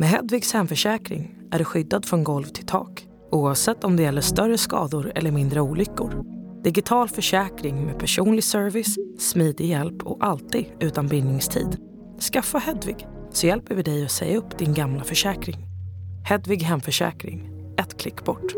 Med 0.00 0.08
Hedvigs 0.08 0.52
hemförsäkring 0.52 1.34
är 1.50 1.58
du 1.58 1.64
skyddad 1.64 2.04
från 2.04 2.24
golv 2.24 2.44
till 2.44 2.66
tak 2.66 3.06
oavsett 3.30 3.84
om 3.84 3.96
det 3.96 4.02
gäller 4.02 4.20
större 4.20 4.58
skador 4.58 5.12
eller 5.14 5.30
mindre 5.30 5.60
olyckor. 5.60 6.24
Digital 6.64 7.08
försäkring 7.08 7.86
med 7.86 7.98
personlig 7.98 8.44
service, 8.44 8.96
smidig 9.18 9.66
hjälp 9.66 10.02
och 10.02 10.26
alltid 10.26 10.66
utan 10.80 11.06
bindningstid. 11.06 11.76
Skaffa 12.32 12.58
Hedvig 12.58 13.06
så 13.30 13.46
hjälper 13.46 13.74
vi 13.74 13.82
dig 13.82 14.04
att 14.04 14.10
säga 14.10 14.38
upp 14.38 14.58
din 14.58 14.74
gamla 14.74 15.04
försäkring. 15.04 15.56
Hedvig 16.24 16.62
Hemförsäkring, 16.62 17.50
ett 17.78 18.00
klick 18.00 18.24
bort. 18.24 18.52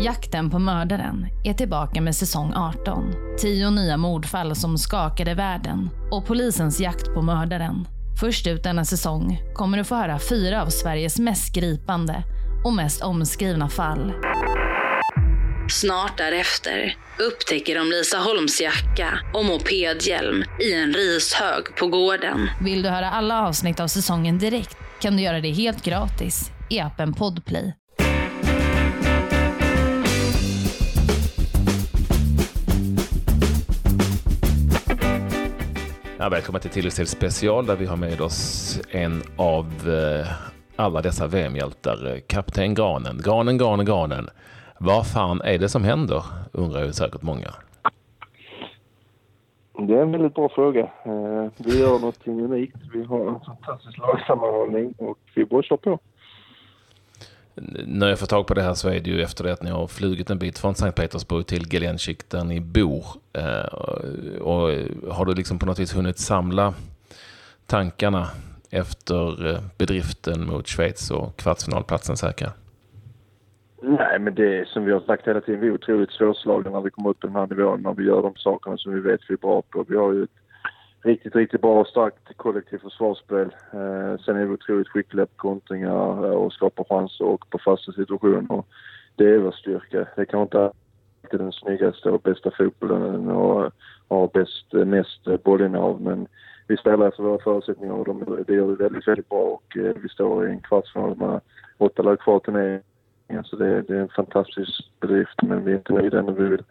Jakten 0.00 0.50
på 0.50 0.58
mördaren 0.58 1.26
är 1.44 1.54
tillbaka 1.54 2.00
med 2.00 2.16
säsong 2.16 2.52
18. 2.54 3.04
Tio 3.38 3.70
nya 3.70 3.96
mordfall 3.96 4.56
som 4.56 4.78
skakade 4.78 5.34
världen 5.34 5.90
och 6.10 6.26
polisens 6.26 6.80
jakt 6.80 7.14
på 7.14 7.22
mördaren. 7.22 7.86
Först 8.20 8.46
ut 8.46 8.62
denna 8.62 8.84
säsong 8.84 9.42
kommer 9.54 9.78
du 9.78 9.84
få 9.84 9.94
höra 9.94 10.18
fyra 10.18 10.62
av 10.62 10.68
Sveriges 10.68 11.18
mest 11.18 11.54
gripande 11.54 12.24
och 12.64 12.72
mest 12.72 13.02
omskrivna 13.02 13.68
fall. 13.68 14.12
Snart 15.70 16.18
därefter 16.18 16.96
upptäcker 17.18 17.78
de 17.78 17.90
Lisa 17.90 18.18
Holms 18.18 18.60
jacka 18.60 19.18
och 19.34 19.44
mopedhjälm 19.44 20.44
i 20.60 20.74
en 20.74 20.92
rishög 20.92 21.76
på 21.78 21.86
gården. 21.86 22.50
Vill 22.60 22.82
du 22.82 22.88
höra 22.88 23.10
alla 23.10 23.46
avsnitt 23.48 23.80
av 23.80 23.88
säsongen 23.88 24.38
direkt 24.38 24.76
kan 25.00 25.16
du 25.16 25.22
göra 25.22 25.40
det 25.40 25.50
helt 25.50 25.84
gratis 25.84 26.50
i 26.70 26.80
appen 26.80 27.14
Podplay. 27.14 27.74
Ja, 36.24 36.30
välkommen 36.30 36.60
till 36.60 36.70
Tilläggsdel 36.70 37.06
special 37.06 37.66
där 37.66 37.76
vi 37.76 37.86
har 37.86 37.96
med 37.96 38.20
oss 38.20 38.80
en 38.90 39.22
av 39.36 39.64
eh, 39.66 40.26
alla 40.76 41.02
dessa 41.02 41.26
VM-hjältar, 41.26 42.12
eh, 42.12 42.20
kapten 42.26 42.74
Granen. 42.74 43.20
Granen, 43.24 43.58
Granen, 43.58 43.86
Granen. 43.86 44.28
Vad 44.78 45.06
fan 45.06 45.40
är 45.40 45.58
det 45.58 45.68
som 45.68 45.84
händer? 45.84 46.24
Undrar 46.52 46.84
ju 46.84 46.92
säkert 46.92 47.22
många. 47.22 47.50
Det 49.88 49.94
är 49.94 50.02
en 50.02 50.12
väldigt 50.12 50.34
bra 50.34 50.48
fråga. 50.48 50.80
Eh, 50.80 51.46
vi 51.56 51.80
gör 51.80 51.98
något 51.98 52.28
unikt. 52.28 52.76
Vi 52.92 53.04
har 53.04 53.28
en 53.28 53.40
fantastisk 53.40 53.98
lagsammanhållning 53.98 54.94
och 54.98 55.18
vi 55.34 55.44
bara 55.44 55.62
kör 55.62 55.76
på. 55.76 55.98
När 57.86 58.08
jag 58.08 58.18
får 58.18 58.26
tag 58.26 58.46
på 58.46 58.54
det 58.54 58.62
här 58.62 58.74
så 58.74 58.88
är 58.88 59.00
det 59.00 59.10
ju 59.10 59.22
efter 59.22 59.44
det 59.44 59.52
att 59.52 59.62
ni 59.62 59.70
har 59.70 59.86
flugit 59.86 60.30
en 60.30 60.38
bit 60.38 60.58
från 60.58 60.74
Sankt 60.74 60.96
Petersburg 60.96 61.46
till 61.46 61.66
Gelenchik 61.72 62.30
där 62.30 62.44
ni 62.44 62.60
bor. 62.60 63.04
Eh, 63.32 63.74
och 64.40 64.70
har 65.14 65.24
du 65.24 65.34
liksom 65.34 65.58
på 65.58 65.66
något 65.66 65.78
vis 65.78 65.96
hunnit 65.96 66.18
samla 66.18 66.74
tankarna 67.66 68.26
efter 68.70 69.46
eh, 69.50 69.60
bedriften 69.78 70.46
mot 70.46 70.68
Schweiz 70.68 71.10
och 71.10 71.36
kvartsfinalplatsen 71.36 72.16
säkra? 72.16 72.50
Nej, 73.82 74.18
men 74.18 74.34
det 74.34 74.58
är 74.58 74.64
som 74.64 74.84
vi 74.84 74.92
har 74.92 75.00
sagt 75.00 75.28
hela 75.28 75.40
tiden, 75.40 75.60
vi 75.60 75.66
är 75.66 75.74
otroligt 75.74 76.10
svårslagna 76.10 76.70
när 76.70 76.80
vi 76.80 76.90
kommer 76.90 77.10
upp 77.10 77.20
på 77.20 77.26
den 77.26 77.36
här 77.36 77.46
nivån, 77.46 77.82
när 77.82 77.94
vi 77.94 78.04
gör 78.04 78.22
de 78.22 78.34
sakerna 78.36 78.76
som 78.76 78.94
vi 78.94 79.00
vet 79.00 79.20
vi 79.28 79.32
är 79.32 79.38
bra 79.38 79.62
på. 79.70 79.84
Vi 79.88 79.96
har 79.96 80.12
ju 80.12 80.22
ett 80.22 80.43
riktigt, 81.04 81.36
riktigt 81.36 81.60
bra 81.60 81.80
och 81.80 81.86
starkt 81.86 82.36
kollektivt 82.36 82.82
försvarsspel. 82.82 83.54
Eh, 83.72 84.20
sen 84.24 84.36
är 84.36 84.44
vi 84.44 84.54
otroligt 84.54 84.88
skickliga 84.88 85.26
på 85.26 85.36
kontringar 85.36 86.24
eh, 86.24 86.30
och 86.30 86.52
skapar 86.52 86.84
chanser 86.84 87.24
och 87.24 87.50
på 87.50 87.58
fasta 87.58 87.92
situationer. 87.92 88.62
Det 89.16 89.24
är 89.24 89.38
vår 89.38 89.52
styrka. 89.52 90.06
Det 90.16 90.26
kan 90.26 90.42
inte 90.42 90.60
alltid 90.60 91.40
den 91.40 91.52
snyggaste 91.52 92.10
och 92.10 92.20
bästa 92.20 92.50
fotbollen 92.50 93.28
och 93.28 93.64
eh, 93.64 93.70
har 94.08 94.28
bäst, 94.28 94.74
eh, 94.74 94.84
mest 94.84 95.42
bollinnehav, 95.44 96.00
men 96.00 96.26
vi 96.66 96.76
spelar 96.76 97.08
efter 97.08 97.22
våra 97.22 97.38
förutsättningar 97.38 97.94
och 97.94 98.04
de, 98.04 98.44
det 98.46 98.54
gör 98.54 98.66
vi 98.66 98.74
väldigt, 98.74 99.08
väldigt 99.08 99.28
bra 99.28 99.38
och 99.38 99.76
eh, 99.76 99.94
vi 100.02 100.08
står 100.08 100.48
i 100.48 100.50
en 100.50 100.60
kvartsfinal 100.60 101.16
med 101.16 101.40
åtta 101.78 102.02
lag 102.02 102.20
kvar 102.20 102.38
till 102.38 102.52
ner. 102.52 102.82
Så 103.44 103.56
det, 103.56 103.82
det, 103.82 103.96
är 103.96 104.00
en 104.00 104.08
fantastisk 104.08 104.90
bedrift, 105.00 105.42
men 105.42 105.64
vi 105.64 105.72
är 105.72 105.76
inte 105.76 105.92
nöjda 105.92 106.18
ännu. 106.18 106.32
Vi 106.32 106.48
vill 106.48 106.62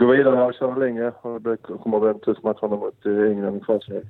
gå 0.00 0.06
vidare 0.06 0.42
och 0.42 0.54
köra 0.54 0.76
längre. 0.76 1.12
Och 1.22 1.42
det 1.42 1.56
kommer 1.56 1.96
att 1.96 2.02
bli 2.02 2.10
en 2.10 2.20
tuff 2.20 2.42
match 2.42 2.62
mot 2.62 3.06
eh, 3.06 3.30
England 3.30 3.56
i 3.56 3.60
kvartsfinal. 3.60 4.02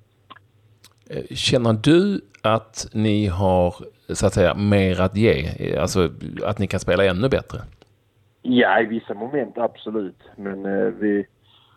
Eh, 1.11 1.25
känner 1.35 1.73
du 1.73 2.21
att 2.43 2.87
ni 2.93 3.27
har 3.27 3.75
så 4.09 4.27
att 4.27 4.35
säga 4.35 4.55
mer 4.55 5.01
att 5.01 5.17
ge? 5.17 5.35
Alltså 5.79 6.09
att 6.45 6.59
ni 6.59 6.67
kan 6.67 6.81
spela 6.81 7.05
ännu 7.05 7.29
bättre? 7.29 7.59
Ja, 8.43 8.81
i 8.81 8.87
vissa 8.87 9.15
moment 9.15 9.59
absolut. 9.59 10.23
Men 10.37 10.67
eh, 10.67 10.93
vi 10.99 11.27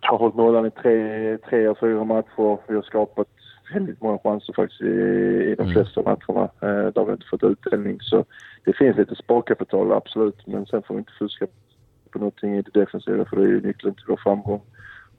har 0.02 0.18
hållit 0.18 0.36
nollan 0.36 0.66
i 0.66 0.72
tre, 0.72 1.38
tre 1.38 1.68
av 1.68 1.76
fyra 1.80 2.04
matcher. 2.04 2.58
Vi 2.68 2.76
har 2.76 2.82
skapat 2.82 3.28
väldigt 3.74 4.02
många 4.02 4.18
chanser 4.18 4.54
faktiskt 4.54 4.82
i, 4.82 4.86
i 5.52 5.56
de 5.58 5.70
flesta 5.70 6.02
mm. 6.02 6.12
matcherna. 6.12 6.50
Eh, 6.62 6.94
där 6.94 7.06
vi 7.06 7.12
inte 7.12 7.28
fått 7.30 7.44
utdelning. 7.44 7.98
Så 8.02 8.26
det 8.66 8.78
finns 8.78 8.98
lite 8.98 9.16
sparkapital, 9.16 9.92
absolut. 9.92 10.48
Men 10.48 10.66
sen 10.66 10.84
får 10.84 10.94
vi 10.94 11.00
inte 11.00 11.12
fuska 11.20 11.48
på 12.14 12.20
någonting 12.20 12.58
i 12.58 12.62
det 12.62 12.80
defensiva 12.80 13.26
för 13.26 13.36
det 13.36 13.44
är 13.44 13.48
ju 13.48 13.62
nyckeln 13.62 13.96
till 13.96 14.06
vår 14.08 14.20
framgång. 14.24 14.62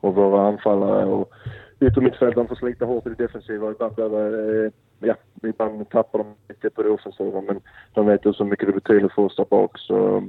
Och 0.01 0.15
våra 0.15 0.49
anfallare 0.49 1.05
och 1.05 1.33
yttermittfältaren 1.81 2.49
får 2.49 2.57
slita 2.57 2.85
hårt 2.85 3.07
i 3.07 3.09
det 3.09 3.25
defensiva. 3.25 3.71
Ibland, 3.71 3.95
behöver, 3.95 4.65
eh, 4.65 4.71
ja, 5.01 5.15
ibland 5.43 5.91
tappar 5.91 6.19
de 6.19 6.27
lite 6.49 6.71
på 6.71 6.83
det 6.83 6.89
offensiva 6.89 7.41
men 7.41 7.61
de 7.95 8.07
vet 8.07 8.27
ju 8.27 8.33
så 8.33 8.45
mycket 8.45 8.67
det 8.67 8.73
betyder 8.73 9.09
för 9.09 9.23
oss 9.23 9.37
där 9.37 9.47
bak. 9.51 9.79
Så 9.79 10.29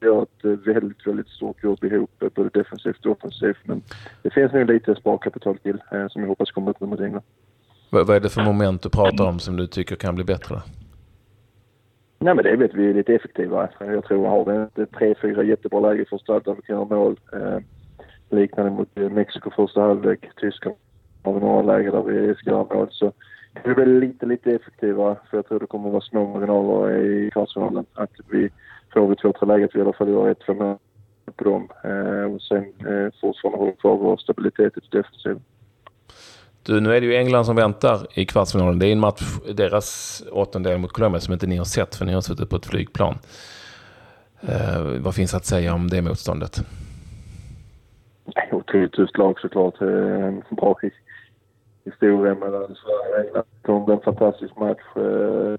vi 0.00 0.06
gör 0.06 0.22
ett 0.22 0.66
väldigt, 0.66 1.06
väldigt 1.06 1.28
stort 1.28 1.62
jobb 1.62 1.84
ihop, 1.84 2.10
både 2.34 2.48
defensivt 2.48 3.06
och 3.06 3.12
offensivt. 3.12 3.58
Men 3.64 3.82
det 4.22 4.30
finns 4.30 4.52
nog 4.52 4.66
lite 4.66 4.94
sparkapital 4.94 5.58
till 5.58 5.82
eh, 5.92 6.08
som 6.08 6.22
jag 6.22 6.28
hoppas 6.28 6.50
kommer 6.50 6.70
upp 6.70 6.80
mot 6.80 7.00
England. 7.00 7.22
Vad 7.90 8.10
är 8.10 8.20
det 8.20 8.28
för 8.28 8.42
moment 8.42 8.82
du 8.82 8.90
pratar 8.90 9.24
om 9.24 9.38
som 9.38 9.56
du 9.56 9.66
tycker 9.66 9.96
kan 9.96 10.14
bli 10.14 10.24
bättre? 10.24 10.62
Nej 12.24 12.34
men 12.34 12.44
det 12.44 12.50
är 12.50 12.56
väl 12.56 12.70
att 12.70 12.74
vi 12.74 12.90
är 12.90 12.94
lite 12.94 13.14
effektiva. 13.14 13.68
Jag 13.78 14.04
tror 14.04 14.26
har 14.26 14.44
vi 14.44 14.62
inte 14.62 14.86
tre, 14.86 15.14
fyra 15.22 15.42
jättebra 15.42 15.80
lägen 15.80 16.06
från 16.06 16.18
start 16.18 16.44
där 16.44 16.54
vi 16.54 16.62
kan 16.62 16.76
göra 16.76 16.84
mål. 16.84 17.20
Eh, 17.32 17.58
liknande 18.30 18.70
mot 18.70 18.98
eh, 18.98 19.10
Mexiko 19.10 19.50
första 19.50 19.80
halvlek. 19.80 20.28
Tyskland 20.36 20.76
har 21.22 21.34
vi 21.34 21.40
några 21.40 21.62
lägen 21.62 21.92
där 21.92 22.02
vi 22.02 22.34
ska 22.34 22.50
göra 22.50 22.74
mål. 22.74 22.88
Så 22.90 23.12
vi 23.64 23.74
blir 23.74 23.86
lite, 23.86 24.26
lite 24.26 24.50
effektivare. 24.50 25.16
För 25.30 25.38
jag 25.38 25.46
tror 25.46 25.60
det 25.60 25.66
kommer 25.66 25.88
att 25.88 25.92
vara 25.92 26.02
små 26.02 26.26
marginaler 26.26 26.96
i 26.96 27.30
kvartsfinalen. 27.30 27.86
Att 27.94 28.12
vi 28.30 28.50
får 28.92 29.08
vi 29.08 29.16
två, 29.16 29.32
tre 29.32 29.46
lägen 29.46 29.64
att 29.64 29.74
vi 29.74 29.78
i 29.78 29.82
alla 29.82 29.92
fall 29.92 30.08
gör 30.08 30.28
ett, 30.28 30.40
två 30.46 30.54
mål 30.54 30.76
på 31.36 31.44
dem. 31.44 31.68
Eh, 31.84 32.34
och 32.34 32.42
sen 32.42 32.64
eh, 32.64 33.12
fortfarande 33.20 33.58
håller 33.58 33.72
kvar 33.72 33.96
vår 33.96 34.16
stabilitet 34.16 34.76
i 34.76 34.80
defensiven. 34.90 35.42
Du, 36.66 36.76
eh, 36.76 36.82
nu 36.82 36.96
är 36.96 37.00
det 37.00 37.06
ju 37.06 37.16
England 37.16 37.44
som 37.44 37.56
väntar 37.56 38.06
i 38.14 38.26
kvartsfinalen. 38.26 38.78
Det 38.78 38.86
är 38.86 38.92
en 38.92 39.00
match, 39.00 39.38
deras 39.54 40.22
åttondel 40.32 40.78
mot 40.78 40.92
Colombia 40.92 41.20
som 41.20 41.32
inte 41.32 41.46
ni 41.46 41.56
har 41.56 41.64
sett 41.64 41.94
för 41.94 42.04
ni 42.04 42.12
har 42.12 42.20
suttit 42.20 42.50
på 42.50 42.56
ett 42.56 42.66
flygplan. 42.66 43.18
Eh, 44.40 44.82
vad 45.00 45.14
finns 45.14 45.34
att 45.34 45.44
säga 45.44 45.74
om 45.74 45.88
det 45.90 46.02
motståndet? 46.02 46.60
Otroligt 48.52 48.92
tufft 48.92 49.18
lag 49.18 49.40
såklart. 49.40 49.80
Eh, 49.80 49.88
en 50.26 50.42
bra 50.50 50.78
historia 51.84 52.34
mellan 52.34 52.76
Sverige 52.76 53.10
och 53.12 53.26
England. 53.26 53.44
Det 53.62 53.84
blir 53.84 53.94
en 53.94 54.14
fantastisk 54.14 54.56
match. 54.56 54.96
Eh, 54.96 55.56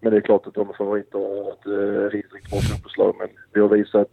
men 0.00 0.12
det 0.12 0.16
är 0.16 0.20
klart 0.20 0.46
att 0.46 0.54
de 0.54 0.68
är 0.68 0.72
favoriter 0.72 1.18
och 1.18 1.48
ett 1.48 2.12
riktigt, 2.12 2.34
riktigt 2.34 2.50
bra 2.50 2.60
fotbollslag. 2.60 3.14
Men 3.18 3.28
vi 3.52 3.60
har 3.60 3.68
visat 3.68 4.10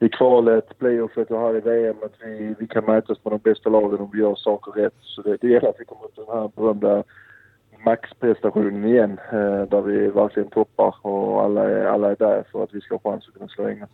i 0.00 0.08
kvalet, 0.08 0.78
playoffet 0.78 1.30
och 1.30 1.40
här 1.40 1.56
i 1.56 1.60
VM 1.60 1.96
att 2.04 2.14
vi, 2.24 2.54
vi 2.58 2.66
kan 2.66 2.84
mätas 2.84 3.18
med 3.24 3.32
de 3.32 3.38
bästa 3.38 3.70
lagen 3.70 4.00
om 4.00 4.10
vi 4.12 4.18
gör 4.18 4.34
saker 4.34 4.72
rätt. 4.72 4.94
Så 5.00 5.22
det, 5.22 5.36
det 5.40 5.48
gäller 5.48 5.68
att 5.68 5.80
vi 5.80 5.84
kommer 5.84 6.04
upp 6.04 6.14
till 6.14 6.24
den 6.26 6.38
här 6.38 6.50
berömda 6.56 7.04
maxprestationen 7.84 8.84
igen 8.84 9.18
eh, 9.32 9.62
där 9.68 9.80
vi 9.80 10.08
verkligen 10.08 10.48
toppar 10.48 10.94
och 11.06 11.42
alla 11.42 11.70
är, 11.70 11.84
alla 11.84 12.10
är 12.10 12.16
där 12.16 12.44
för 12.52 12.64
att 12.64 12.74
vi 12.74 12.80
ska 12.80 12.94
ha 12.94 13.10
chans 13.10 13.28
att 13.28 13.34
kunna 13.34 13.48
slå 13.48 13.68
England. 13.68 13.90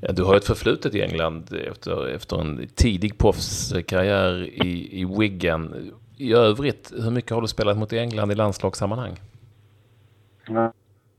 Ja, 0.00 0.12
du 0.12 0.24
har 0.24 0.36
ett 0.36 0.44
förflutet 0.44 0.94
i 0.94 1.02
England 1.02 1.52
efter, 1.68 2.14
efter 2.14 2.40
en 2.40 2.68
tidig 2.74 3.18
proffskarriär 3.18 4.42
i, 4.64 5.00
i 5.00 5.04
Wigan. 5.18 5.92
I 6.16 6.32
övrigt, 6.32 6.92
hur 6.96 7.10
mycket 7.10 7.30
har 7.30 7.40
du 7.40 7.48
spelat 7.48 7.78
mot 7.78 7.92
England 7.92 8.32
i 8.32 8.34
landslagssammanhang? 8.34 9.16
Ja. 10.48 10.72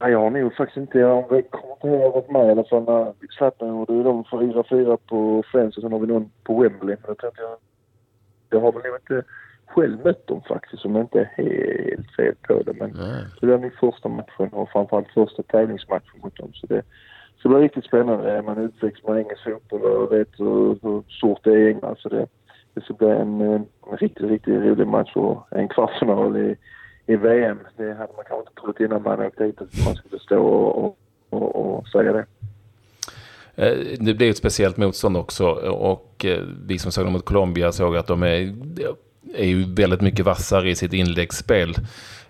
Nej, 0.06 0.12
jag 0.12 0.20
har 0.20 0.30
nog 0.30 0.56
faktiskt 0.56 0.78
inte... 0.78 1.00
Jag 1.00 1.28
kommer 1.28 1.74
inte 1.74 1.88
ihåg 1.88 2.14
varit 2.14 2.32
med 2.32 2.48
i 2.48 2.52
alla 2.52 2.64
fall 2.64 2.84
när 2.84 3.14
Zlatan 3.38 3.68
gjorde 3.68 4.04
de 4.04 4.24
4-4 4.24 4.98
på 5.08 5.44
Friends 5.52 5.78
och 5.78 5.84
sen 5.84 5.92
har 5.92 6.00
vi 6.00 6.08
någon 6.08 6.32
på 6.44 6.62
Wembley. 6.62 6.96
Men 7.02 7.06
jag 7.08 7.18
tror 7.18 7.32
jag... 7.38 7.58
Jag 8.50 8.60
har 8.60 8.72
väl 8.72 8.84
nog 8.84 8.96
inte 8.96 9.24
själv 9.66 10.06
mött 10.06 10.28
dem 10.28 10.42
faktiskt 10.48 10.86
om 10.86 10.96
jag 10.96 11.04
inte 11.04 11.20
är 11.20 11.32
helt 11.36 12.12
fel 12.16 12.36
på 12.48 12.64
det. 12.64 12.74
Men 12.74 12.90
Nej. 12.90 13.24
det 13.42 13.48
var 13.48 13.58
min 13.58 13.72
första 13.72 14.10
matchen 14.10 14.50
och 14.52 14.70
framförallt 14.70 15.08
första 15.14 15.44
tävlingsmatchen 15.44 16.20
mot 16.24 16.38
dem. 16.38 16.54
Så 16.54 16.68
det, 16.68 16.82
så 17.38 17.48
det 17.48 17.50
blir 17.50 17.64
riktigt 17.64 17.86
spännande. 17.86 18.42
Man 18.42 18.58
utväxt 18.58 19.08
med 19.08 19.18
engelsk 19.18 19.44
fotboll 19.44 19.82
och 19.82 20.12
vet 20.12 20.40
hur, 20.40 20.80
hur 20.82 21.04
stort 21.10 21.44
det 21.44 21.52
är 21.52 21.58
i 21.58 21.68
England. 21.68 21.96
Så 21.98 22.10
det, 22.10 22.28
det 22.74 22.82
ska 22.82 22.94
bli 22.94 23.10
en, 23.10 23.42
en 23.42 23.66
riktigt, 24.00 24.30
riktigt 24.30 24.64
rolig 24.64 24.88
match 24.88 25.16
och 25.16 25.48
en 25.52 25.68
kvartsfinal 25.68 26.38
i 26.38 26.56
i 27.08 27.16
VM. 27.16 27.60
Det 27.78 27.84
hade 27.84 28.14
man 28.16 28.26
kanske 28.28 28.40
inte 28.40 28.62
trott 28.62 28.80
innan 28.80 29.04
man 29.04 29.20
åkte 29.20 29.44
hit 29.44 29.62
att 29.62 29.86
man 29.86 29.96
skulle 29.96 30.20
stå 30.20 30.46
och, 30.48 30.98
och, 31.30 31.56
och 31.56 31.88
säga 31.88 32.14
det. 32.14 32.26
Eh, 33.56 33.98
det 34.00 34.14
blir 34.14 34.30
ett 34.30 34.38
speciellt 34.38 34.78
motstånd 34.78 35.18
också 35.18 35.46
och 35.70 36.26
eh, 36.26 36.44
vi 36.68 36.80
som 36.80 36.92
såg 36.92 37.06
dem 37.06 37.14
mot 37.14 37.26
Colombia 37.26 37.72
såg 37.72 37.98
att 37.98 38.08
de 38.08 38.24
är 38.24 38.56
är 39.36 39.46
ju 39.46 39.74
väldigt 39.74 40.02
mycket 40.02 40.26
vassare 40.26 40.70
i 40.70 40.76
sitt 40.76 40.94
inläggsspel 40.94 41.76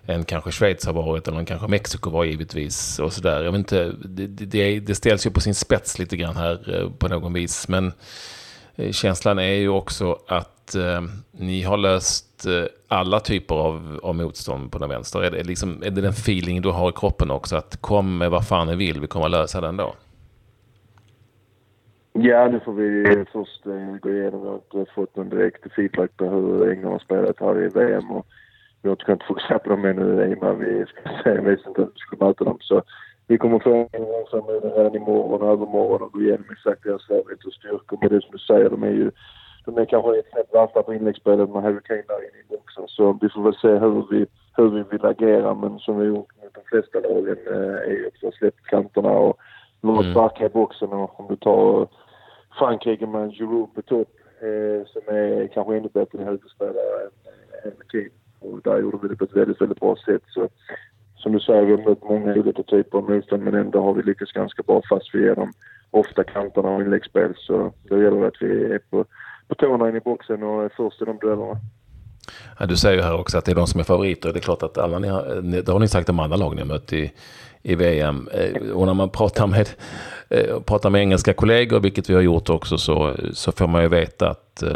än 0.06 0.24
kanske 0.24 0.52
Schweiz 0.52 0.86
har 0.86 0.92
varit 0.92 1.28
eller 1.28 1.44
kanske 1.44 1.68
Mexiko 1.68 2.10
var 2.10 2.24
givetvis. 2.24 2.98
Och 2.98 3.12
sådär. 3.12 3.44
Jag 3.44 3.52
vet 3.52 3.58
inte, 3.58 3.92
det, 4.04 4.26
det, 4.26 4.80
det 4.80 4.94
ställs 4.94 5.26
ju 5.26 5.30
på 5.30 5.40
sin 5.40 5.54
spets 5.54 5.98
lite 5.98 6.16
grann 6.16 6.36
här 6.36 6.80
eh, 6.80 6.90
på 6.90 7.08
någon 7.08 7.32
vis. 7.32 7.68
Men 7.68 7.92
känslan 8.90 9.38
är 9.38 9.52
ju 9.52 9.68
också 9.68 10.18
att 10.28 10.55
eh, 10.74 11.00
ni 11.30 11.62
har 11.62 11.76
löst 11.76 12.46
eh, 12.46 12.52
alla 12.88 13.20
typer 13.20 13.54
av, 13.54 14.00
av 14.02 14.14
motstånd 14.14 14.72
på 14.72 14.78
den 14.78 14.88
vänster. 14.88 15.22
Är 15.22 15.30
det, 15.30 15.44
liksom, 15.44 15.82
är 15.82 15.90
det 15.90 16.00
den 16.00 16.10
feeling 16.10 16.62
du 16.62 16.70
har 16.70 16.88
i 16.88 16.92
kroppen 16.92 17.30
också? 17.30 17.56
Att 17.56 17.76
kom 17.80 18.18
med 18.18 18.30
vad 18.30 18.48
fan 18.48 18.66
ni 18.66 18.76
vill, 18.76 19.00
vi 19.00 19.06
kommer 19.06 19.26
att 19.26 19.32
lösa 19.32 19.60
den 19.60 19.76
då? 19.76 19.94
Ja, 22.12 22.48
nu 22.48 22.60
får 22.60 22.72
vi 22.72 23.24
först 23.32 23.66
eh, 23.66 23.96
gå 24.02 24.10
igenom. 24.10 24.42
Vi 24.42 24.48
har 24.48 24.54
inte 24.54 24.92
fått 24.94 25.16
någon 25.16 25.28
direkt 25.28 25.72
feedback 25.72 26.16
på 26.16 26.24
hur 26.24 26.70
England 26.70 26.92
har 26.92 26.98
spelat 26.98 27.40
här 27.40 27.64
i 27.64 27.68
VM. 27.68 28.10
Och 28.10 28.26
vi 28.82 28.88
har 28.88 28.94
inte 28.94 29.04
kunnat 29.04 29.22
fokusera 29.28 29.58
på 29.58 29.68
dem 29.68 29.84
ännu 29.84 30.30
i 30.30 30.34
och 30.34 30.42
med 30.42 30.50
att 30.50 30.58
vi 30.58 30.84
ska 30.86 31.00
se, 31.24 31.40
visste 31.40 31.68
inte 31.68 31.82
att 31.82 31.94
vi 31.94 31.98
skulle 31.98 32.26
möta 32.26 32.44
dem. 32.44 32.58
Så 32.60 32.82
vi 33.26 33.38
kommer 33.38 33.58
få 33.58 33.74
en 33.74 33.88
genomgång 33.92 34.60
redan 34.76 34.86
eh, 34.86 35.02
imorgon 35.02 35.42
och 35.42 35.52
övermorgon 35.52 36.02
och 36.02 36.12
gå 36.12 36.20
igenom 36.20 36.46
exakt 36.50 36.82
deras 36.82 37.02
svagheter 37.02 37.46
och 37.46 37.52
styrkor. 37.52 37.98
Men 38.00 38.08
det 38.08 38.20
som 38.20 38.32
du 38.32 38.38
säger, 38.38 38.70
de 38.70 38.82
är 38.82 38.96
ju 39.02 39.10
de 39.66 39.78
är 39.78 39.84
kanske 39.84 40.18
ett 40.18 40.30
snäpp 40.32 40.52
vassa 40.52 40.82
på 40.82 40.94
inläggsspelet 40.94 41.50
med 41.50 41.62
Harry 41.62 41.80
Kane 41.84 42.02
där 42.08 42.18
inne 42.18 42.40
i 42.40 42.56
boxen. 42.56 42.84
Så 42.88 43.18
vi 43.20 43.28
får 43.28 43.42
väl 43.42 43.54
se 43.54 43.68
hur 43.68 44.06
vi, 44.10 44.26
hur 44.56 44.70
vi 44.70 44.82
vill 44.90 45.04
agera. 45.04 45.54
Men 45.54 45.78
som 45.78 45.98
vi 45.98 46.06
gjort 46.06 46.30
mot 46.42 46.54
de 46.54 46.60
flesta 46.64 47.00
lagen 47.00 47.38
eh, 47.46 47.90
är 47.90 47.90
ju 47.90 48.10
har 48.22 48.30
släppt 48.30 48.66
kanterna 48.66 49.10
och 49.10 49.38
varit 49.80 50.00
mm. 50.00 50.14
starka 50.14 50.46
i 50.46 50.48
boxen. 50.48 50.88
Och 50.92 51.20
om 51.20 51.26
du 51.28 51.36
tar 51.36 51.88
Frankrike 52.58 53.06
med 53.06 53.32
Giroud 53.32 53.74
på 53.74 53.82
topp 53.82 54.08
eh, 54.40 54.86
som 54.86 55.14
är 55.14 55.46
kanske 55.46 55.76
ännu 55.76 55.88
bättre 55.88 56.24
huvudspelare 56.24 57.10
än 57.64 57.72
Kane. 57.88 58.08
Och 58.40 58.60
där 58.62 58.80
gjorde 58.80 58.98
vi 59.02 59.08
det 59.08 59.16
på 59.16 59.24
ett 59.24 59.36
väldigt, 59.36 59.60
väldigt 59.60 59.80
bra 59.80 59.96
sätt. 59.96 60.22
Så, 60.26 60.48
som 61.16 61.32
du 61.32 61.40
säger, 61.40 61.62
vi 61.64 61.72
har 61.72 61.88
mött 61.88 62.04
många 62.04 62.34
olika 62.34 62.62
typer 62.62 62.98
av 62.98 63.10
motstånd 63.10 63.42
men 63.42 63.54
ändå 63.54 63.82
har 63.82 63.94
vi 63.94 64.02
lyckats 64.02 64.32
ganska 64.32 64.62
bra 64.62 64.82
fast 64.90 65.14
vi 65.14 65.22
ger 65.22 65.34
dem 65.34 65.52
ofta 65.90 66.24
kanterna 66.24 66.68
och 66.68 66.82
inläggsspel. 66.82 67.34
Så 67.36 67.72
då 67.84 68.02
gäller 68.02 68.20
det 68.20 68.26
att 68.26 68.42
vi 68.42 68.64
är 68.64 68.78
på, 68.78 69.04
på 69.48 69.54
tårna 69.54 69.88
in 69.88 69.96
i 69.96 70.00
boxen 70.00 70.42
och 70.42 70.64
är 70.64 70.70
först 70.76 71.02
i 71.02 71.04
de 71.04 71.18
duellerna. 71.18 71.60
Ja, 72.58 72.66
du 72.66 72.76
säger 72.76 72.96
ju 72.96 73.02
här 73.02 73.20
också 73.20 73.38
att 73.38 73.44
det 73.44 73.52
är 73.52 73.56
de 73.56 73.66
som 73.66 73.80
är 73.80 73.84
favoriter. 73.84 74.32
Det 74.32 74.38
är 74.38 74.40
klart 74.40 74.62
att 74.62 74.78
alla 74.78 74.98
ni 74.98 75.08
har, 75.08 75.40
det 75.62 75.68
har 75.68 75.78
ni 75.78 75.88
sagt 75.88 76.08
om 76.08 76.20
alla 76.20 76.36
lag 76.36 76.54
ni 76.54 76.60
har 76.60 76.68
mött 76.68 76.92
i, 76.92 77.12
i 77.62 77.74
VM. 77.74 78.28
Eh, 78.32 78.70
och 78.70 78.86
när 78.86 78.94
man 78.94 79.10
pratar 79.10 79.46
med, 79.46 79.68
eh, 80.28 80.60
pratar 80.60 80.90
med 80.90 81.00
engelska 81.00 81.32
kollegor, 81.32 81.80
vilket 81.80 82.10
vi 82.10 82.14
har 82.14 82.20
gjort 82.20 82.50
också, 82.50 82.78
så, 82.78 83.14
så 83.32 83.52
får 83.52 83.66
man 83.66 83.82
ju 83.82 83.88
veta 83.88 84.30
att 84.30 84.62
uh, 84.62 84.72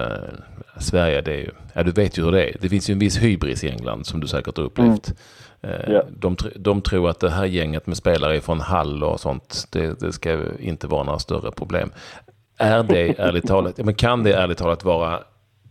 Sverige, 0.80 1.20
det 1.20 1.32
är 1.32 1.38
ju, 1.38 1.50
ja 1.72 1.82
du 1.82 1.90
vet 1.90 2.18
ju 2.18 2.24
hur 2.24 2.32
det 2.32 2.48
är. 2.48 2.56
Det 2.60 2.68
finns 2.68 2.90
ju 2.90 2.92
en 2.92 2.98
viss 2.98 3.22
hybris 3.22 3.64
i 3.64 3.68
England 3.68 4.06
som 4.06 4.20
du 4.20 4.26
säkert 4.26 4.56
har 4.56 4.64
upplevt. 4.64 5.08
Mm. 5.08 5.20
Yeah. 5.62 6.06
de, 6.18 6.36
de 6.56 6.82
tror 6.82 7.10
att 7.10 7.20
det 7.20 7.30
här 7.30 7.44
gänget 7.44 7.86
med 7.86 7.96
spelare 7.96 8.40
från 8.40 8.60
Hall 8.60 9.04
och 9.04 9.20
sånt, 9.20 9.66
det, 9.70 10.00
det 10.00 10.12
ska 10.12 10.38
inte 10.58 10.86
vara 10.86 11.02
några 11.02 11.18
större 11.18 11.50
problem. 11.50 11.90
Är 12.60 12.82
det 12.82 13.18
ärligt 13.18 13.46
talat, 13.46 13.78
men 13.78 13.94
kan 13.94 14.22
det 14.22 14.32
ärligt 14.32 14.58
talat 14.58 14.84
vara 14.84 15.18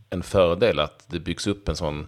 en 0.09 0.24
fördel 0.24 0.80
att 0.80 1.06
det 1.12 1.19
byggs 1.19 1.47
upp 1.47 1.69
en 1.69 1.75
sån 1.75 2.06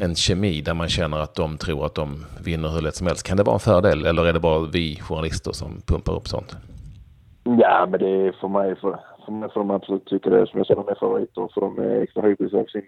en 0.00 0.14
kemi 0.14 0.60
där 0.60 0.74
man 0.74 0.88
känner 0.88 1.18
att 1.18 1.34
de 1.34 1.58
tror 1.58 1.86
att 1.86 1.94
de 1.94 2.24
vinner 2.44 2.68
hur 2.68 2.80
lätt 2.80 2.94
som 2.94 3.06
helst. 3.06 3.26
Kan 3.26 3.36
det 3.36 3.42
vara 3.42 3.54
en 3.54 3.60
fördel 3.60 4.06
eller 4.06 4.26
är 4.26 4.32
det 4.32 4.40
bara 4.40 4.68
vi 4.72 4.96
journalister 5.00 5.52
som 5.52 5.80
pumpar 5.86 6.16
upp 6.16 6.28
sånt? 6.28 6.56
Ja, 7.44 7.86
men 7.90 8.00
det 8.00 8.10
är 8.10 8.32
för 8.32 8.48
mig, 8.48 8.76
för, 8.76 8.98
för 9.24 9.32
mig 9.32 9.48
får 9.54 9.60
de 9.60 9.70
absolut 9.70 10.06
tycka 10.06 10.30
det. 10.30 10.46
Som 10.46 10.58
jag 10.58 10.66
säger, 10.66 10.82
de 10.82 10.88
är 10.88 10.94
favoriter 10.94 11.48
för 11.54 11.60
de 11.60 11.78
är 11.78 12.02
extra 12.02 12.22
hybris 12.22 12.54
av 12.54 12.64
sin 12.64 12.82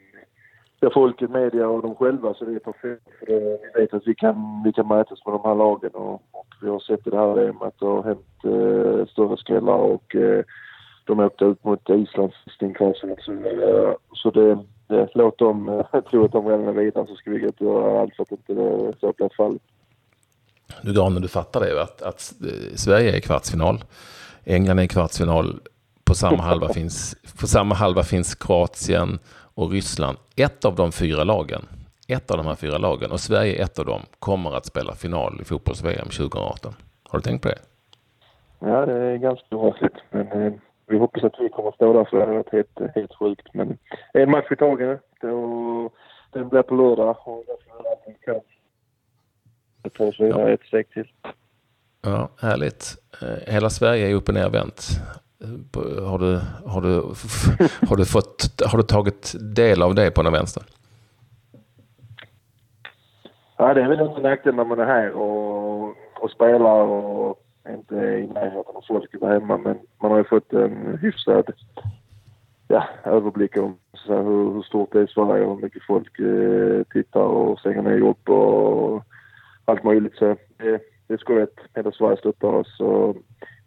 ja, 0.81 0.91
folket, 0.95 1.31
media 1.31 1.69
och 1.69 1.83
de 1.83 1.95
själva. 1.95 2.35
Så 2.35 2.45
det 2.45 2.55
är 2.55 2.59
perfekt. 2.59 3.03
För 3.19 3.27
det, 3.27 3.59
vi 3.75 3.81
vet 3.81 3.95
att 3.95 4.07
vi 4.07 4.15
kan, 4.15 4.63
vi 4.65 4.73
kan 4.73 4.89
mätas 4.89 5.27
med 5.27 5.35
de 5.35 5.49
här 5.49 5.55
lagen 5.55 5.91
och, 5.95 6.15
och 6.15 6.49
vi 6.63 6.69
har 6.69 6.81
sett 6.81 7.07
i 7.07 7.11
det 7.11 7.17
här 7.17 7.35
VM 7.35 7.63
att 7.63 7.79
det 7.79 7.87
har 7.87 8.03
hänt 8.03 8.45
eh, 8.45 9.07
större 9.07 9.37
skrällar 9.37 9.79
och 9.79 10.17
eh, 10.17 10.45
de 11.09 11.21
åkte 11.21 11.45
ut 11.45 11.65
mot 11.65 11.91
Island 11.91 12.33
i 12.47 12.51
sin 12.59 12.75
kval. 12.75 12.95
Så, 12.97 13.33
eh, 13.33 13.95
så 14.13 14.31
det 14.31 14.59
det, 14.89 15.09
låt 15.15 15.39
dem 15.39 15.69
eh, 15.69 16.01
tro 16.01 16.25
att 16.25 16.33
de 16.33 16.49
redan 16.49 16.69
är 16.69 16.73
vidare 16.73 17.07
så 17.07 17.15
ska 17.15 17.31
vi 17.31 17.39
gå 17.39 17.51
göra 17.59 18.01
allt 18.01 18.15
för 18.17 18.23
att 18.23 18.31
inte 18.31 18.55
det 18.55 18.93
så 19.01 19.13
blir 19.17 19.37
fallet. 19.37 19.63
Du 20.83 20.93
Daniel, 20.93 21.23
du 21.23 21.29
fattar 21.29 21.61
det 21.61 21.83
att, 21.83 22.03
att 22.03 22.35
eh, 22.43 22.77
Sverige 22.77 23.13
är 23.13 23.17
i 23.17 23.21
kvartsfinal. 23.21 23.85
England 24.45 24.79
är 24.79 24.83
i 24.83 24.89
kvartsfinal. 24.89 25.61
På 26.05 26.15
samma, 26.15 26.43
halva 26.43 26.69
finns, 26.75 27.17
på 27.41 27.47
samma 27.47 27.75
halva 27.75 28.03
finns 28.03 28.35
Kroatien 28.35 29.19
och 29.55 29.71
Ryssland. 29.71 30.19
Ett 30.37 30.65
av 30.65 30.75
de 30.75 30.93
fyra 30.93 31.25
lagen, 31.25 31.63
ett 32.09 32.31
av 32.31 32.37
de 32.37 32.47
här 32.47 32.55
fyra 32.55 32.79
lagen, 32.79 33.11
och 33.11 33.21
Sverige 33.21 33.65
ett 33.65 33.79
av 33.79 33.85
dem, 33.85 34.03
kommer 34.19 34.57
att 34.57 34.67
spela 34.67 34.95
final 34.95 35.39
i 35.41 35.45
fotbolls-VM 35.45 36.09
2018. 36.09 36.75
Har 37.09 37.19
du 37.19 37.23
tänkt 37.23 37.43
på 37.43 37.49
det? 37.49 37.59
Ja, 38.59 38.87
det 38.87 38.93
är 38.93 39.17
ganska 39.17 39.57
oavsett. 39.57 39.93
Men 40.11 40.33
eh, 40.33 40.53
vi 40.89 40.99
hoppas 40.99 41.25
att 41.25 41.35
vi 41.41 41.49
kommer 41.49 41.69
att 41.69 41.75
stå 41.75 41.93
där 41.93 42.05
för 42.05 42.17
det 42.17 42.23
hade 42.25 42.37
varit 42.37 42.53
helt, 42.53 42.95
helt 42.95 43.15
sjukt. 43.15 43.47
Men 43.53 43.79
en 44.13 44.31
match 44.31 44.53
i 44.53 44.57
taget. 44.57 45.01
Den 46.33 46.49
blir 46.49 46.63
på 46.63 46.75
lördag 46.75 47.17
och 47.25 47.45
därför 47.47 47.89
är 47.89 47.91
allting 47.91 48.17
kan. 48.25 48.41
Det 49.83 49.91
tar 49.91 50.09
oss 50.09 50.21
vidare 50.21 50.53
ett 50.53 50.63
steg 50.63 50.91
till. 50.91 51.09
Ja, 52.03 52.29
härligt. 52.41 52.97
Eh, 53.23 53.53
hela 53.55 53.71
Sverige 53.71 54.11
är 54.11 54.15
upp 54.15 54.29
och 54.29 54.35
nervänt. 54.35 54.89
Har 56.09 56.19
du, 56.19 56.41
har, 56.67 56.81
du, 56.81 56.95
har, 57.89 57.97
du 57.97 58.05
fått, 58.05 58.63
har 58.67 58.79
du 58.79 58.83
tagit 58.83 59.35
del 59.57 59.83
av 59.83 59.95
det 59.95 60.11
på 60.11 60.23
den 60.23 60.33
vänster? 60.33 60.63
Ja, 63.57 63.75
det 63.75 63.83
är 63.83 63.89
väl 63.89 64.01
inte 64.01 64.21
nackdel 64.21 64.55
när 64.55 64.65
man 64.65 64.81
är 64.81 64.87
här 64.87 65.11
och, 65.13 65.95
och 66.21 66.31
spelar 66.31 66.81
och 66.81 67.48
inte 67.75 67.95
i 67.95 68.27
närheten 68.27 68.77
av 68.77 68.85
folket 68.89 69.21
där 69.21 69.29
hemma 69.29 69.57
men 69.57 69.79
man 70.03 70.11
har 70.11 70.19
ju 70.19 70.25
fått 70.25 70.53
en 70.53 70.99
hyfsad 71.03 71.53
ja, 72.69 72.85
överblick 73.05 73.57
om 73.57 73.79
så 73.95 74.15
här, 74.15 74.23
hur, 74.23 74.53
hur, 74.53 74.63
stort 74.63 74.93
det 74.93 74.99
är 74.99 75.05
i 75.05 75.09
Sverige 75.09 75.45
och 75.45 75.55
hur 75.55 75.63
mycket 75.63 75.83
folk 75.83 76.19
eh, 76.19 76.83
tittar 76.93 77.21
och 77.21 77.59
stänger 77.59 77.83
ner 77.83 77.97
jobb 77.97 78.29
och 78.29 79.03
allt 79.65 79.85
möjligt. 79.85 80.15
Så 80.17 80.37
det, 80.57 80.81
det 81.07 81.15
är 81.15 81.19
skojigt 81.19 81.59
hela 81.75 81.93
Sverige 81.93 82.17
stöttar 82.17 82.49
oss 82.49 82.81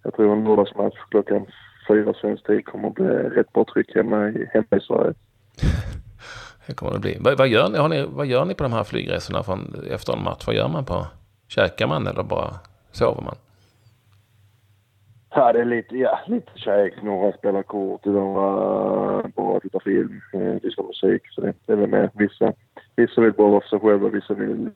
jag 0.03 0.13
tror 0.13 0.33
en 0.33 0.43
lördagsmatch 0.43 0.95
klockan 1.09 1.45
fyra 1.87 2.13
svensk 2.13 2.47
tid 2.47 2.65
kommer 2.65 2.87
att 2.87 2.95
bli 2.95 3.05
rätt 3.05 3.53
bra 3.53 3.65
tryck 3.73 3.95
hemma 3.95 4.29
i, 4.29 4.49
hemma 4.53 4.77
i 4.77 4.79
Sverige. 4.79 5.13
Det 6.67 6.73
kommer 6.73 6.93
det 6.93 6.99
bli. 6.99 7.17
Vad, 7.19 7.37
vad, 7.37 7.47
gör 7.47 7.69
ni, 7.69 7.77
har 7.77 7.89
ni, 7.89 8.05
vad 8.09 8.25
gör 8.25 8.45
ni 8.45 8.55
på 8.55 8.63
de 8.63 8.73
här 8.73 8.83
flygresorna 8.83 9.43
från, 9.43 9.75
efter 9.89 10.13
en 10.13 10.23
match? 10.23 10.43
Vad 10.47 10.55
gör 10.55 10.67
man 10.67 10.85
på? 10.85 11.07
Käkar 11.47 11.87
man 11.87 12.07
eller 12.07 12.23
bara 12.23 12.53
sover 12.91 13.21
man? 13.21 13.35
Ja, 15.35 15.53
det 15.53 15.61
är 15.61 15.65
lite, 15.65 15.97
ja, 15.97 16.19
lite 16.27 16.51
käk. 16.55 17.03
Några 17.03 17.37
spelar 17.37 17.63
kort, 17.63 18.05
några 18.05 19.29
bara 19.35 19.59
tittar 19.59 19.79
film, 19.79 20.21
eh, 20.33 20.63
lyssnar 20.63 20.87
musik. 20.87 21.21
Så 21.29 21.41
det, 21.41 21.53
det 21.65 21.73
är 21.73 21.77
väl 21.77 21.89
med. 21.89 22.09
Vissa, 22.13 22.53
vissa 22.95 23.21
vill 23.21 23.33
bara 23.33 23.49
vara 23.49 23.61
för 23.61 23.67
sig 23.67 23.79
själva, 23.79 24.09
vissa 24.09 24.33
vill 24.33 24.69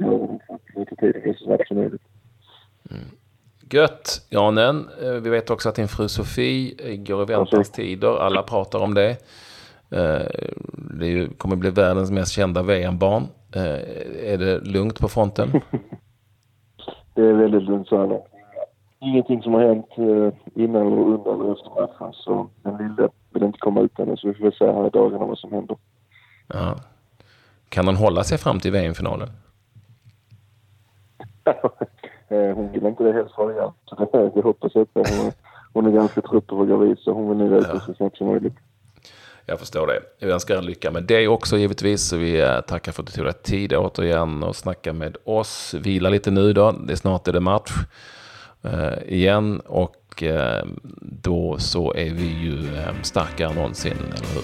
göra 0.00 0.38
lite 0.74 0.96
tid 0.96 1.34
så 1.38 1.44
snabbt 1.44 1.68
som 1.68 1.76
möjligt. 1.76 2.02
Mm. 2.90 3.04
Gött, 3.70 4.26
Janen. 4.30 4.88
Eh, 5.02 5.12
vi 5.12 5.30
vet 5.30 5.50
också 5.50 5.68
att 5.68 5.74
din 5.74 5.88
fru 5.88 6.08
Sofie 6.08 6.74
eh, 6.78 6.96
går 6.96 7.22
i 7.22 7.24
väntans 7.24 7.70
tider. 7.70 8.18
Alla 8.18 8.42
pratar 8.42 8.78
om 8.78 8.94
det. 8.94 9.10
Eh, 9.90 10.26
det 11.00 11.38
kommer 11.38 11.56
bli 11.56 11.70
världens 11.70 12.10
mest 12.10 12.32
kända 12.32 12.62
VM-barn. 12.62 13.26
Är 14.22 14.38
det 14.38 14.60
lugnt 14.60 15.00
på 15.00 15.08
fronten? 15.08 15.48
det 17.14 17.22
är 17.22 17.32
väldigt 17.32 17.62
lugnt 17.62 17.88
så 17.88 17.98
här 17.98 18.06
långt 18.06 18.35
ingenting 19.00 19.42
som 19.42 19.54
har 19.54 19.62
hänt 19.62 19.86
eh, 19.96 20.62
innan 20.62 20.86
eller 20.86 21.02
under 21.02 21.34
eller 21.34 21.52
efter 21.52 21.70
matchen. 21.70 22.12
Så 22.12 22.48
den 22.62 22.76
lille 22.76 23.08
vill 23.30 23.42
inte 23.42 23.58
komma 23.58 23.80
ut 23.80 23.98
ännu. 23.98 24.16
Så 24.16 24.28
vi 24.28 24.34
får 24.34 24.44
väl 24.44 24.52
se 24.52 24.72
här 24.72 24.86
i 24.86 24.90
dagarna 24.90 25.24
vad 25.24 25.38
som 25.38 25.52
händer. 25.52 25.76
Ja. 26.46 26.76
Kan 27.68 27.86
hon 27.86 27.96
hålla 27.96 28.24
sig 28.24 28.38
fram 28.38 28.60
till 28.60 28.72
VM-finalen? 28.72 29.28
Eh, 32.28 32.54
hon 32.54 32.72
vill 32.72 32.86
inte 32.86 33.04
det 33.04 33.12
helst 33.12 33.34
ha 33.34 33.52
igen. 33.52 33.70
Så 33.84 33.94
det, 34.34 34.42
hoppas 34.42 34.74
jag 34.74 34.82
inte. 34.82 35.14
Hon, 35.16 35.32
hon 35.72 35.86
är 35.86 35.90
ganska 35.90 36.20
trött 36.20 36.44
vara 36.48 36.66
gravid 36.66 36.98
så 36.98 37.12
hon 37.12 37.28
vill 37.28 37.38
nog 37.38 37.58
ut 37.58 37.66
ja. 37.72 37.80
så 37.80 37.94
snabbt 37.94 38.16
som 38.16 38.26
möjligt. 38.26 38.54
Jag 39.46 39.58
förstår 39.58 39.86
det. 39.86 40.00
Jag 40.18 40.30
önskar 40.30 40.62
lycka 40.62 40.90
med 40.90 41.02
det 41.02 41.28
också 41.28 41.56
givetvis. 41.56 42.08
Så 42.08 42.16
vi 42.16 42.40
eh, 42.40 42.60
tackar 42.60 42.92
för 42.92 43.02
att 43.02 43.06
du 43.06 43.12
tog 43.12 43.24
dig 43.24 43.32
tid 43.32 43.74
återigen 43.74 44.42
och 44.42 44.56
snacka 44.56 44.92
med 44.92 45.16
oss. 45.24 45.74
Vila 45.74 46.08
lite 46.08 46.30
nu 46.30 46.52
då. 46.52 46.72
Det 46.72 46.92
är 46.92 46.96
snart 46.96 47.28
är 47.28 47.32
det 47.32 47.40
match 47.40 47.72
Eh, 48.66 49.14
igen 49.14 49.60
och 49.60 50.22
eh, 50.22 50.64
då 51.22 51.58
så 51.58 51.94
är 51.94 52.10
vi 52.10 52.26
ju 52.26 52.76
eh, 52.76 53.02
starkare 53.02 53.50
än 53.50 53.56
någonsin, 53.56 53.92
eller 53.92 54.34
hur? 54.34 54.42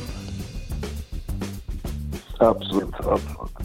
Absolut, 2.39 2.95
absolut. 2.95 3.62